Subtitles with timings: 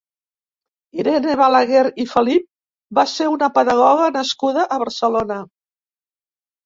[1.01, 2.47] Irene Balaguer i Felip
[3.01, 5.39] va ser una pedagoga nascuda a Barcelona.